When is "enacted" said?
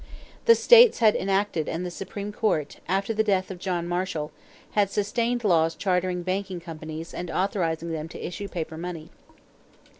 1.15-1.69